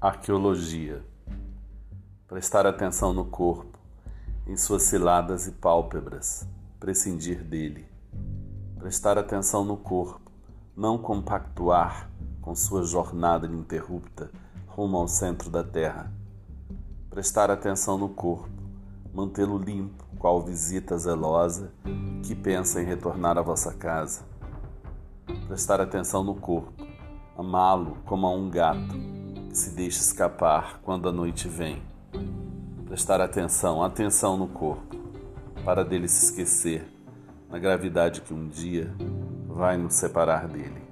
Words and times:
Arqueologia. 0.00 1.04
Prestar 2.28 2.64
atenção 2.66 3.12
no 3.12 3.24
corpo, 3.24 3.76
em 4.46 4.56
suas 4.56 4.84
ciladas 4.84 5.48
e 5.48 5.50
pálpebras, 5.50 6.46
prescindir 6.78 7.42
dele. 7.42 7.84
Prestar 8.78 9.18
atenção 9.18 9.64
no 9.64 9.76
corpo, 9.76 10.30
não 10.76 10.98
compactuar 10.98 12.08
com 12.40 12.54
sua 12.54 12.84
jornada 12.84 13.48
ininterrupta 13.48 14.30
rumo 14.68 14.98
ao 14.98 15.08
centro 15.08 15.50
da 15.50 15.64
terra. 15.64 16.12
Prestar 17.10 17.50
atenção 17.50 17.98
no 17.98 18.08
corpo, 18.08 18.48
mantê-lo 19.12 19.58
limpo, 19.58 20.04
qual 20.16 20.40
visita 20.40 20.96
zelosa 20.96 21.72
que 22.22 22.36
pensa 22.36 22.80
em 22.80 22.84
retornar 22.84 23.36
à 23.36 23.42
vossa 23.42 23.74
casa. 23.74 24.20
Prestar 25.48 25.80
atenção 25.80 26.22
no 26.22 26.36
corpo, 26.36 26.86
amá-lo 27.36 27.96
como 28.06 28.28
a 28.28 28.30
um 28.30 28.48
gato 28.48 29.17
se 29.52 29.70
deixa 29.70 30.00
escapar 30.00 30.80
quando 30.82 31.08
a 31.08 31.12
noite 31.12 31.48
vem. 31.48 31.82
Prestar 32.86 33.20
atenção, 33.20 33.82
atenção 33.82 34.36
no 34.36 34.48
corpo, 34.48 34.96
para 35.64 35.84
dele 35.84 36.08
se 36.08 36.24
esquecer 36.24 36.86
na 37.50 37.58
gravidade 37.58 38.20
que 38.20 38.32
um 38.32 38.48
dia 38.48 38.92
vai 39.46 39.76
nos 39.76 39.94
separar 39.94 40.48
dele. 40.48 40.87